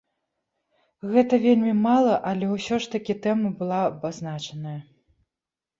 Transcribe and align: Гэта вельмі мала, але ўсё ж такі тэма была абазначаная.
Гэта 1.15 1.33
вельмі 1.43 1.73
мала, 1.87 2.15
але 2.31 2.45
ўсё 2.55 2.75
ж 2.87 2.95
такі 2.95 3.13
тэма 3.27 3.53
была 3.61 3.79
абазначаная. 3.95 4.79